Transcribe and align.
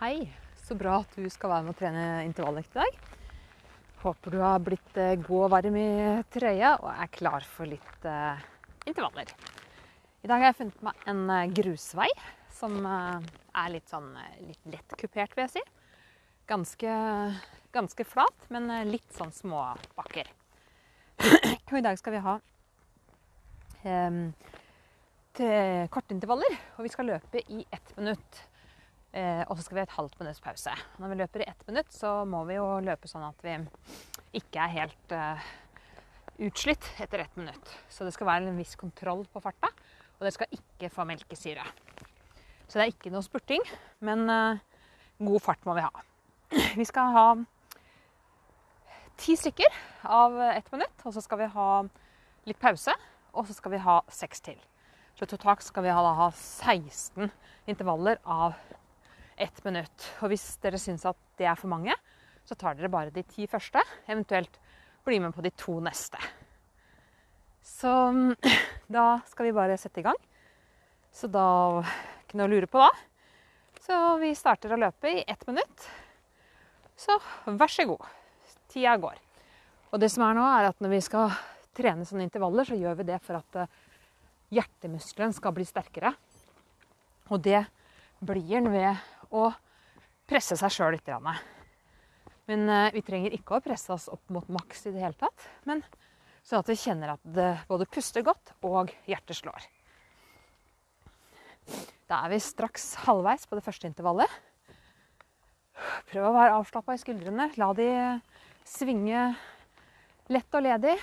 Hei, 0.00 0.30
så 0.56 0.72
bra 0.80 0.94
at 1.02 1.10
du 1.12 1.26
skal 1.28 1.50
være 1.52 1.64
med 1.66 1.74
å 1.74 1.76
trene 1.76 2.02
intervalløkt 2.24 2.72
i 2.72 2.78
dag. 2.78 2.94
Håper 4.00 4.32
du 4.32 4.38
har 4.40 4.62
blitt 4.64 4.94
eh, 4.96 5.18
god 5.20 5.42
og 5.44 5.50
varm 5.52 5.76
i 5.76 5.90
trøya 6.32 6.70
og 6.78 6.86
er 6.88 7.10
klar 7.12 7.44
for 7.44 7.68
litt 7.68 8.06
uh, 8.08 8.40
intervaller. 8.88 9.28
I 10.24 10.30
dag 10.30 10.38
har 10.38 10.46
jeg 10.46 10.56
funnet 10.62 10.80
meg 10.88 11.04
en 11.12 11.20
uh, 11.28 11.52
grusvei 11.52 12.08
som 12.56 12.80
uh, 12.80 13.20
er 13.60 13.74
litt 13.74 13.92
sånn 13.92 14.08
litt 14.46 14.72
lett 14.72 14.96
kupert, 15.04 15.36
vil 15.36 15.44
jeg 15.44 15.58
si. 15.58 15.66
Ganske, 16.48 16.96
ganske 17.76 18.08
flat, 18.08 18.48
men 18.48 18.72
litt 18.88 19.12
sånn 19.20 19.36
småbakker. 19.36 20.32
og 21.68 21.76
i 21.76 21.84
dag 21.84 22.00
skal 22.00 22.16
vi 22.16 22.24
ha 22.24 22.38
um, 23.84 24.22
kortintervaller, 25.92 26.56
og 26.78 26.88
vi 26.88 26.94
skal 26.96 27.12
løpe 27.12 27.44
i 27.52 27.66
ett 27.68 27.98
minutt. 28.00 28.46
Eh, 29.10 29.42
og 29.48 29.56
så 29.58 29.64
skal 29.64 29.74
vi 29.74 29.82
ha 29.82 29.88
et 29.88 29.96
halvt 29.96 30.20
minutts 30.20 30.42
pause. 30.44 30.74
Når 31.02 31.10
vi 31.10 31.18
løper 31.18 31.42
i 31.42 31.48
ett 31.50 31.64
minutt, 31.66 31.90
så 31.90 32.20
må 32.28 32.44
vi 32.46 32.60
jo 32.60 32.66
løpe 32.86 33.10
sånn 33.10 33.26
at 33.26 33.42
vi 33.42 33.56
ikke 34.38 34.62
er 34.62 34.74
helt 34.76 35.14
eh, 35.16 35.48
utslitt 36.46 36.86
etter 37.02 37.24
ett 37.24 37.40
minutt. 37.40 37.72
Så 37.90 38.06
det 38.06 38.14
skal 38.14 38.30
være 38.30 38.46
en 38.46 38.60
viss 38.60 38.76
kontroll 38.78 39.24
på 39.32 39.42
farta, 39.42 39.72
og 40.18 40.26
det 40.28 40.34
skal 40.36 40.54
ikke 40.54 40.92
få 40.94 41.08
melkesyre. 41.10 41.66
Så 42.68 42.78
det 42.78 42.84
er 42.84 42.92
ikke 42.92 43.10
noe 43.10 43.26
spurting, 43.26 43.66
men 44.06 44.30
eh, 44.30 44.62
god 45.18 45.42
fart 45.42 45.66
må 45.66 45.74
vi 45.78 45.86
ha. 45.88 46.06
Vi 46.80 46.86
skal 46.86 47.14
ha 47.14 47.26
ti 49.20 49.34
stykker 49.36 49.74
av 50.06 50.38
ett 50.54 50.70
minutt, 50.72 51.02
og 51.02 51.14
så 51.14 51.22
skal 51.22 51.42
vi 51.42 51.50
ha 51.52 51.70
litt 52.48 52.58
pause, 52.62 52.94
og 53.34 53.46
så 53.46 53.54
skal 53.58 53.74
vi 53.74 53.82
ha 53.84 54.00
seks 54.10 54.40
til. 54.46 54.58
Så 55.18 55.26
totalt 55.28 55.62
skal 55.66 55.84
vi 55.84 55.92
ha, 55.92 56.00
da, 56.02 56.14
ha 56.16 56.30
16 56.32 57.28
intervaller 57.68 58.22
av 58.24 58.54
ett 59.40 59.62
minutt. 59.64 60.06
Og 60.20 60.32
hvis 60.32 60.44
dere 60.62 60.80
syns 60.80 61.06
at 61.08 61.18
det 61.40 61.48
er 61.48 61.58
for 61.58 61.72
mange, 61.72 61.94
så 62.46 62.56
tar 62.58 62.76
dere 62.76 62.90
bare 62.92 63.14
de 63.14 63.24
ti 63.26 63.46
første. 63.50 63.82
Eventuelt 64.10 64.60
bli 65.06 65.20
med 65.22 65.34
på 65.34 65.44
de 65.44 65.52
to 65.56 65.78
neste. 65.84 66.20
Så 67.64 67.92
da 68.96 69.06
skal 69.30 69.48
vi 69.48 69.56
bare 69.56 69.78
sette 69.80 70.02
i 70.02 70.06
gang. 70.06 70.18
Så 71.12 71.30
da 71.30 71.82
Ikke 72.24 72.38
noe 72.38 72.46
å 72.46 72.52
lure 72.52 72.68
på 72.70 72.78
da. 72.78 72.90
Så 73.80 73.96
vi 74.20 74.34
starter 74.38 74.70
å 74.70 74.78
løpe 74.78 75.10
i 75.10 75.24
ett 75.26 75.40
minutt. 75.48 75.86
Så 76.94 77.16
vær 77.46 77.72
så 77.72 77.88
god. 77.88 78.04
Tida 78.70 78.94
går. 79.02 79.16
Og 79.90 79.98
det 79.98 80.12
som 80.12 80.22
er 80.22 80.36
nå, 80.36 80.44
er 80.46 80.68
at 80.68 80.82
når 80.84 80.92
vi 80.92 81.00
skal 81.02 81.32
trene 81.74 82.06
sånne 82.06 82.28
intervaller, 82.28 82.68
så 82.68 82.78
gjør 82.78 83.00
vi 83.00 83.08
det 83.08 83.18
for 83.24 83.40
at 83.40 83.58
eh, 83.58 83.72
hjertemuskelen 84.54 85.34
skal 85.34 85.54
bli 85.56 85.66
sterkere. 85.66 86.12
Og 87.30 87.42
det 87.42 87.64
blir 88.22 88.46
den 88.52 88.70
ved 88.70 89.00
å 89.30 89.48
presse 90.30 90.56
seg 90.58 90.74
sjøl 90.74 90.94
litt. 90.94 91.10
Men 92.50 92.68
eh, 92.68 92.92
vi 92.94 93.02
trenger 93.06 93.34
ikke 93.36 93.58
å 93.58 93.64
presse 93.64 93.92
oss 93.94 94.08
opp 94.12 94.30
mot 94.34 94.46
maks 94.52 94.86
i 94.86 94.94
det 94.94 95.02
hele 95.02 95.18
tatt. 95.18 95.48
Men 95.68 95.82
sånn 96.42 96.62
at 96.62 96.70
vi 96.70 96.78
kjenner 96.78 97.14
at 97.14 97.22
det 97.24 97.50
både 97.68 97.88
puster 97.90 98.24
godt 98.26 98.54
og 98.66 98.92
hjertet 99.10 99.38
slår. 99.38 99.68
Da 102.10 102.24
er 102.24 102.32
vi 102.32 102.40
straks 102.42 102.92
halvveis 103.06 103.46
på 103.46 103.58
det 103.58 103.64
første 103.64 103.86
intervallet. 103.90 104.30
Prøv 106.10 106.26
å 106.26 106.34
være 106.34 106.56
avslappa 106.58 106.96
i 106.96 107.00
skuldrene. 107.00 107.52
La 107.60 107.70
de 107.76 107.88
svinge 108.66 109.30
lett 110.30 110.58
og 110.58 110.66
ledig. 110.66 110.96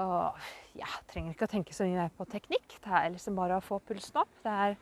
Og 0.00 0.42
ja, 0.78 0.88
trenger 1.10 1.34
ikke 1.34 1.46
å 1.46 1.52
tenke 1.52 1.76
så 1.76 1.86
mye 1.86 2.04
mer 2.04 2.12
på 2.16 2.26
teknikk. 2.32 2.78
Det 2.82 2.92
er 2.98 3.12
liksom 3.12 3.36
bare 3.38 3.58
å 3.58 3.64
få 3.64 3.78
pulsen 3.86 4.22
opp. 4.24 4.32
Det 4.44 4.52
er 4.66 4.76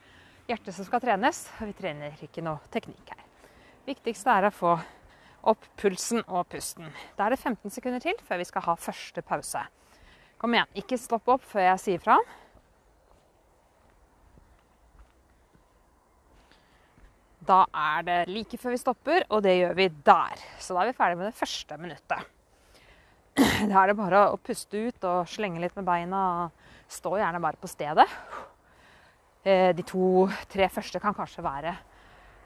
hjertet 0.51 0.75
som 0.75 0.87
skal 0.87 1.03
trenes. 1.03 1.45
Vi 1.62 1.75
trener 1.79 2.17
ikke 2.25 2.43
noe 2.45 2.61
teknikk 2.75 3.12
her. 3.15 3.23
Viktigste 3.87 4.33
er 4.34 4.48
å 4.48 4.55
få 4.55 4.75
opp 5.51 5.69
pulsen 5.81 6.23
og 6.27 6.48
pusten. 6.53 6.91
Da 7.17 7.27
er 7.27 7.34
det 7.34 7.41
15 7.41 7.73
sekunder 7.73 8.03
til 8.03 8.19
før 8.27 8.42
vi 8.42 8.48
skal 8.48 8.67
ha 8.67 8.77
første 8.79 9.24
pause. 9.24 9.63
Kom 10.41 10.55
igjen, 10.57 10.70
ikke 10.83 10.98
stopp 11.01 11.29
opp 11.33 11.45
før 11.45 11.67
jeg 11.69 11.83
sier 11.85 12.02
fra. 12.02 12.19
Da 17.51 17.63
er 17.73 18.05
det 18.07 18.19
like 18.29 18.58
før 18.61 18.74
vi 18.77 18.83
stopper, 18.83 19.24
og 19.33 19.42
det 19.45 19.57
gjør 19.57 19.74
vi 19.79 19.89
der. 20.07 20.45
Så 20.61 20.77
da 20.77 20.83
er 20.83 20.91
vi 20.91 20.98
ferdig 20.98 21.19
med 21.20 21.30
det 21.30 21.39
første 21.39 21.80
minuttet. 21.80 22.36
Da 23.70 23.83
er 23.83 23.91
det 23.91 23.97
bare 23.97 24.27
å 24.33 24.39
puste 24.42 24.89
ut 24.89 25.05
og 25.08 25.29
slenge 25.30 25.63
litt 25.63 25.77
med 25.79 25.86
beina. 25.89 26.23
Stå 26.91 27.14
gjerne 27.17 27.41
bare 27.42 27.61
på 27.61 27.70
stedet. 27.70 28.08
Eh, 29.40 29.70
de 29.73 29.84
to-tre 29.89 30.67
første 30.68 31.01
kan 31.01 31.14
kanskje 31.17 31.45
være 31.45 31.73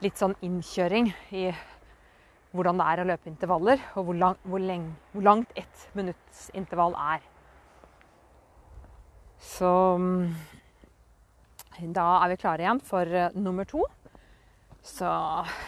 litt 0.03 0.15
sånn 0.19 0.35
innkjøring 0.45 1.09
i 1.35 1.49
hvordan 2.55 2.79
det 2.79 2.85
er 2.87 3.01
å 3.01 3.07
løpe 3.09 3.27
intervaller, 3.27 3.81
og 3.99 4.07
hvor, 4.07 4.15
lang, 4.15 4.37
hvor, 4.47 4.63
leng, 4.63 4.85
hvor 5.11 5.25
langt 5.27 5.51
ett 5.59 5.89
minutts 5.97 6.47
intervall 6.55 6.95
er. 6.95 7.25
Så 9.43 9.71
mm, 9.99 10.31
da 11.97 12.07
er 12.21 12.31
vi 12.31 12.39
klare 12.39 12.63
igjen 12.63 12.79
for 12.79 13.11
uh, 13.11 13.27
nummer 13.35 13.67
to. 13.67 13.83
Så 14.79 15.09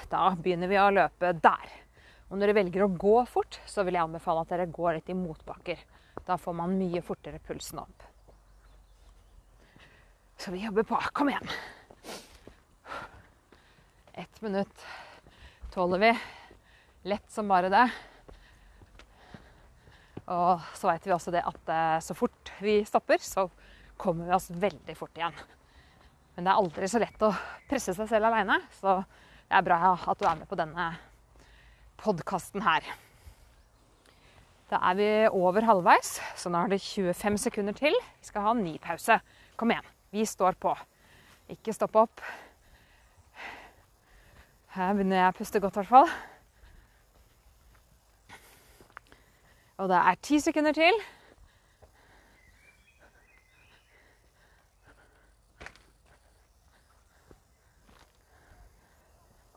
da 0.08 0.24
begynner 0.40 0.72
vi 0.72 0.80
å 0.80 0.90
løpe 0.96 1.34
der. 1.44 1.74
Og 2.30 2.38
når 2.38 2.46
dere 2.46 2.60
velger 2.62 2.86
å 2.86 2.94
gå 2.96 3.18
fort, 3.28 3.60
så 3.68 3.84
vil 3.84 4.00
jeg 4.00 4.08
anbefale 4.08 4.46
at 4.46 4.56
dere 4.56 4.72
går 4.72 5.02
litt 5.02 5.12
i 5.12 5.18
motbakker. 5.18 5.84
Da 6.24 6.40
får 6.40 6.56
man 6.56 6.80
mye 6.80 7.04
fortere 7.04 7.44
pulsen 7.44 7.84
opp. 7.84 8.08
Så 10.38 10.52
vi 10.52 10.66
jobber 10.66 10.84
på. 10.84 11.00
Kom 11.14 11.30
igjen. 11.30 11.50
Ett 14.14 14.42
minutt 14.42 14.86
tåler 15.74 16.00
vi. 16.00 16.20
Lett 17.02 17.32
som 17.32 17.48
bare 17.48 17.70
det. 17.70 17.86
Og 20.28 20.62
så 20.76 20.90
veit 20.90 21.08
vi 21.08 21.14
også 21.16 21.32
det 21.34 21.42
at 21.48 21.72
eh, 21.72 21.98
så 22.04 22.16
fort 22.18 22.52
vi 22.60 22.82
stopper, 22.86 23.22
så 23.24 23.48
kommer 23.98 24.28
vi 24.28 24.36
oss 24.36 24.50
veldig 24.52 24.96
fort 25.00 25.16
igjen. 25.18 25.36
Men 26.36 26.46
det 26.46 26.54
er 26.54 26.62
aldri 26.62 26.90
så 26.92 27.02
lett 27.02 27.24
å 27.26 27.32
presse 27.70 27.96
seg 27.96 28.10
selv 28.12 28.30
aleine, 28.30 28.60
så 28.78 29.00
det 29.48 29.58
er 29.58 29.66
bra 29.66 29.96
at 29.96 30.20
du 30.20 30.28
er 30.28 30.38
med 30.38 30.50
på 30.50 30.60
denne 30.60 30.92
podkasten 32.04 32.66
her. 32.68 32.86
Da 34.68 34.84
er 34.92 35.00
vi 35.00 35.12
over 35.32 35.64
halvveis, 35.64 36.18
så 36.36 36.52
nå 36.52 36.66
er 36.66 36.76
det 36.76 36.84
25 36.84 37.40
sekunder 37.48 37.78
til. 37.78 37.96
Vi 38.20 38.28
skal 38.28 38.50
ha 38.50 38.52
en 38.54 38.66
ny 38.68 38.76
pause. 38.84 39.22
Kom 39.56 39.72
igjen. 39.72 39.97
Vi 40.12 40.26
står 40.26 40.56
på. 40.62 40.74
Ikke 41.52 41.74
stopp 41.76 41.96
opp. 42.00 42.24
Her 44.78 44.94
begynner 44.94 45.24
jeg 45.24 45.34
å 45.34 45.38
puste 45.38 45.62
godt, 45.64 45.78
i 45.78 45.82
hvert 45.82 45.92
fall. 45.92 46.10
Og 49.78 49.90
det 49.92 49.98
er 50.00 50.20
ti 50.26 50.40
sekunder 50.42 50.76
til. 50.78 51.00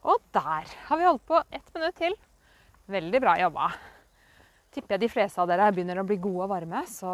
Og 0.00 0.18
der 0.34 0.68
har 0.88 0.98
vi 0.98 1.06
holdt 1.06 1.24
på 1.28 1.40
ett 1.52 1.72
minutt 1.76 1.96
til. 2.00 2.16
Veldig 2.90 3.20
bra 3.22 3.36
jobba. 3.40 3.70
Tipper 4.74 4.96
jeg 4.96 5.04
de 5.04 5.10
fleste 5.12 5.42
av 5.42 5.48
dere 5.50 5.70
begynner 5.74 6.00
å 6.00 6.06
bli 6.06 6.16
gode 6.22 6.46
og 6.46 6.52
varme, 6.52 6.84
så 6.88 7.12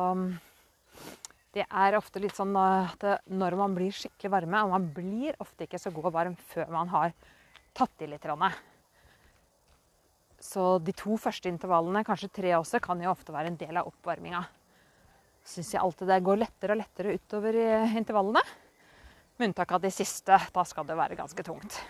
det 1.57 1.65
er 1.65 1.97
ofte 1.97 2.21
litt 2.21 2.37
sånn 2.37 2.53
at 2.61 3.05
når 3.33 3.57
man 3.57 3.75
blir 3.77 3.95
skikkelig 3.95 4.33
varme 4.33 4.63
Og 4.67 4.75
man 4.75 4.89
blir 4.93 5.37
ofte 5.41 5.65
ikke 5.65 5.81
så 5.81 5.93
god 5.95 6.11
og 6.11 6.17
varm 6.19 6.35
før 6.53 6.73
man 6.75 6.91
har 6.93 7.15
tatt 7.77 8.05
i 8.05 8.09
litt. 8.09 8.27
Så 10.41 10.79
de 10.85 10.93
to 10.97 11.17
første 11.21 11.49
intervallene, 11.49 12.05
kanskje 12.05 12.33
tre 12.33 12.55
også, 12.57 12.81
kan 12.81 13.01
jo 13.01 13.11
ofte 13.11 13.35
være 13.35 13.53
en 13.53 13.59
del 13.61 13.77
av 13.77 13.89
oppvarminga. 13.89 14.43
Syns 15.47 15.75
jeg 15.75 15.83
alltid 15.83 16.09
det 16.09 16.23
går 16.25 16.41
lettere 16.41 16.77
og 16.77 16.81
lettere 16.81 17.17
utover 17.17 17.59
i 17.61 17.67
intervallene. 18.01 18.43
Med 19.37 19.51
unntak 19.51 19.77
av 19.77 19.85
de 19.85 19.93
siste. 19.93 20.41
Da 20.53 20.65
skal 20.65 20.89
det 20.89 20.97
være 20.97 21.19
ganske 21.19 21.45
tungt. 21.45 21.81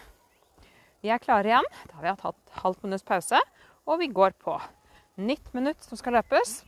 Vi 1.02 1.12
er 1.14 1.22
klare 1.22 1.52
igjen. 1.52 1.70
Da 1.86 1.98
har 1.98 2.06
vi 2.06 2.14
hatt 2.26 2.56
halvt 2.62 2.86
minutts 2.86 3.06
pause, 3.06 3.42
og 3.86 4.02
vi 4.02 4.10
går 4.10 4.34
på. 4.42 4.58
Nytt 5.22 5.54
minutt 5.54 5.86
som 5.86 5.98
skal 5.98 6.18
løpes. 6.18 6.60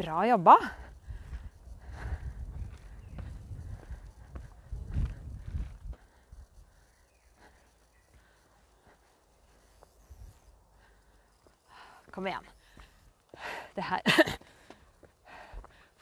Bra 0.00 0.26
jobba. 0.26 0.54
Kom 12.10 12.26
igjen. 12.26 12.48
Det 13.74 13.84
her 13.84 14.00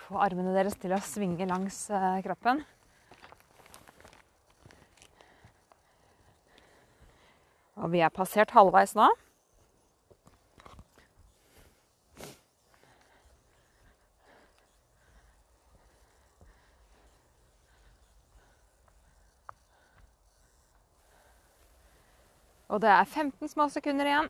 Få 0.06 0.20
armene 0.22 0.54
deres 0.54 0.78
til 0.78 0.94
å 0.94 1.02
svinge 1.02 1.50
langs 1.50 1.88
eh, 1.90 2.20
kroppen. 2.22 2.62
Og 7.82 7.90
vi 7.90 8.06
er 8.06 8.14
passert 8.14 8.54
halvveis 8.54 8.94
nå. 8.94 9.10
Og 22.68 22.82
det 22.84 22.90
er 22.92 23.04
15 23.08 23.48
små 23.48 23.68
sekunder 23.72 24.08
igjen. 24.08 24.28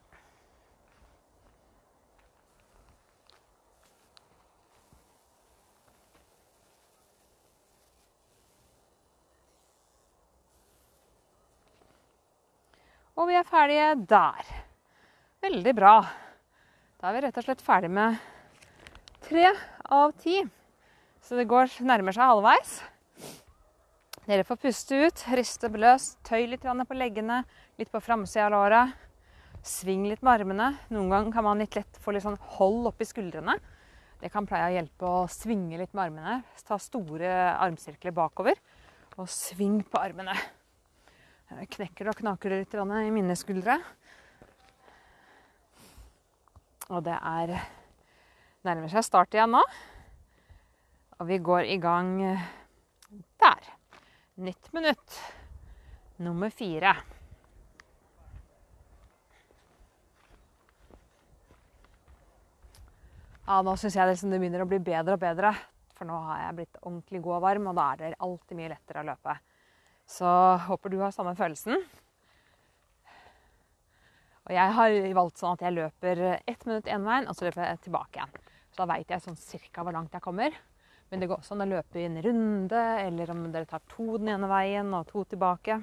Og 13.18 13.26
vi 13.26 13.34
er 13.34 13.46
ferdige 13.46 13.88
der. 14.06 14.46
Veldig 15.42 15.74
bra. 15.74 15.96
Da 16.98 17.08
er 17.08 17.16
vi 17.16 17.22
rett 17.24 17.40
og 17.40 17.46
slett 17.48 17.64
ferdig 17.66 17.90
med 17.90 18.14
tre 19.26 19.50
av 19.90 20.14
ti. 20.22 20.44
Så 21.26 21.34
det 21.34 21.48
går 21.50 21.80
nærmer 21.82 22.14
seg 22.14 22.30
halvveis. 22.30 22.78
Dere 24.28 24.44
får 24.44 24.58
puste 24.60 24.96
ut, 25.06 25.20
riste 25.32 25.70
løs, 25.72 26.10
tøy 26.20 26.42
litt 26.50 26.60
på 26.60 26.96
leggene, 26.98 27.38
litt 27.80 27.88
på 27.88 28.00
framsida 28.04 28.44
av 28.44 28.52
låra. 28.52 28.80
Sving 29.64 30.02
litt 30.04 30.20
med 30.20 30.42
armene. 30.42 30.66
Noen 30.92 31.08
ganger 31.08 31.32
kan 31.32 31.46
man 31.46 31.62
litt 31.62 31.78
lett 31.78 31.96
få 31.96 32.12
litt 32.12 32.26
sånn 32.26 32.36
hold 32.58 32.90
oppi 32.90 33.06
skuldrene. 33.08 33.54
Det 34.20 34.28
kan 34.28 34.44
pleie 34.44 34.66
å 34.66 34.74
hjelpe 34.74 35.08
å 35.08 35.22
svinge 35.32 35.80
litt 35.80 35.96
med 35.96 36.10
armene. 36.10 36.36
Ta 36.60 36.76
store 36.76 37.30
armsirkler 37.54 38.12
bakover 38.12 38.60
og 39.16 39.32
sving 39.32 39.80
på 39.80 39.96
armene. 39.96 40.36
Knekker 41.48 42.12
og 42.12 42.20
knaker 42.20 42.58
litt 42.58 42.76
i 42.76 43.08
mine 43.08 43.32
skuldre. 43.32 43.80
Og 46.92 47.00
det 47.08 47.16
er 47.16 47.56
nærmer 48.60 48.92
seg 48.92 49.08
start 49.08 49.32
igjen 49.32 49.56
nå. 49.56 49.64
Og 51.16 51.32
vi 51.32 51.40
går 51.40 51.64
i 51.72 51.80
gang 51.80 52.16
der. 52.20 52.56
Nytt 54.38 54.72
minutt. 54.72 55.20
Nummer 56.16 56.50
fire. 56.50 56.96
Ja, 63.46 63.56
nå 63.66 63.74
syns 63.74 63.96
jeg 63.98 64.12
liksom 64.12 64.30
det 64.30 64.38
begynner 64.38 64.62
å 64.62 64.68
bli 64.70 64.78
bedre 64.78 65.16
og 65.18 65.24
bedre. 65.24 65.50
For 65.98 66.06
nå 66.06 66.20
har 66.28 66.44
jeg 66.44 66.56
blitt 66.60 66.78
ordentlig 66.84 67.22
god 67.24 67.40
og 67.40 67.44
varm, 67.48 67.66
og 67.66 67.74
da 67.80 67.88
er 67.90 68.00
det 68.04 68.22
alltid 68.28 68.60
mye 68.60 68.70
lettere 68.76 69.02
å 69.02 69.08
løpe. 69.10 69.36
Så 70.06 70.30
håper 70.68 70.94
du 70.94 71.00
har 71.02 71.18
samme 71.18 71.34
følelsen. 71.34 71.82
Og 74.46 74.54
jeg 74.54 74.78
har 74.78 75.00
valgt 75.18 75.42
sånn 75.42 75.58
at 75.58 75.66
jeg 75.66 75.80
løper 75.80 76.26
ett 76.38 76.62
minutt 76.70 76.86
én 76.86 77.10
veien, 77.10 77.26
og 77.26 77.34
så 77.34 77.50
løper 77.50 77.72
jeg 77.72 77.86
tilbake 77.88 78.22
igjen. 78.22 78.38
Så 78.70 78.84
da 78.84 78.92
veit 78.94 79.10
jeg 79.10 79.26
sånn 79.26 79.44
cirka 79.48 79.82
hvor 79.82 79.98
langt 79.98 80.14
jeg 80.14 80.22
kommer. 80.22 80.54
Men 81.08 81.22
det 81.22 81.28
går 81.30 81.40
også 81.40 81.56
an 81.56 81.64
å 81.64 81.70
løpe 81.70 82.00
i 82.00 82.04
en 82.08 82.20
runde, 82.24 82.82
eller 83.04 83.32
om 83.32 83.46
dere 83.52 83.68
tar 83.68 83.80
to 83.88 84.18
den 84.18 84.34
ene 84.34 84.50
veien 84.50 84.92
og 84.96 85.08
to 85.08 85.24
tilbake. 85.30 85.80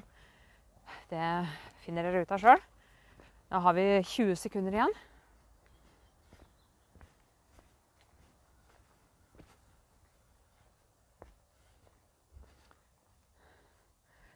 Det 1.09 1.31
finner 1.85 2.05
dere 2.05 2.21
ut 2.25 2.33
av 2.35 2.43
sjøl. 2.43 2.61
Da 3.49 3.61
har 3.65 3.77
vi 3.77 3.87
20 4.05 4.37
sekunder 4.37 4.77
igjen. 4.77 4.95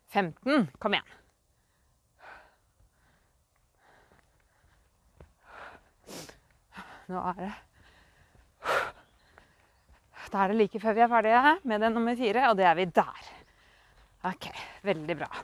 15. 0.10 0.68
Kom 0.82 0.94
igjen. 0.94 1.16
Nå 7.10 7.22
er 7.26 7.38
det 7.38 7.54
Da 10.30 10.44
er 10.44 10.52
det 10.52 10.60
like 10.60 10.80
før 10.82 10.94
vi 10.98 11.02
er 11.06 11.12
ferdige 11.12 11.56
med 11.64 11.82
den 11.82 11.96
nummer 11.98 12.18
fire, 12.18 12.50
og 12.50 12.58
det 12.58 12.66
er 12.70 12.76
vi 12.78 12.86
der. 12.86 13.30
OK. 14.30 14.50
Veldig 14.84 15.18
bra. 15.18 15.44